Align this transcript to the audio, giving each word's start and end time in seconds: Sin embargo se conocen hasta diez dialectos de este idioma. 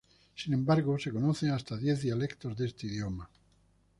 Sin 0.35 0.55
embargo 0.55 0.97
se 0.97 1.11
conocen 1.11 1.51
hasta 1.51 1.77
diez 1.77 2.01
dialectos 2.01 2.57
de 2.57 2.65
este 2.65 2.87
idioma. 2.87 3.29